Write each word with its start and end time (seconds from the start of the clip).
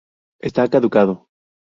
Está 0.47 0.61
caducado. 0.73 1.13